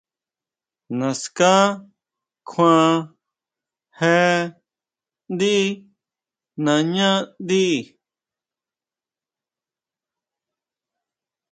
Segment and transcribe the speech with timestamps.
[0.99, 1.53] ¿Naská
[2.49, 2.91] kjuan
[3.97, 4.15] jé
[5.33, 5.55] ndí
[6.63, 7.65] nañáʼndí?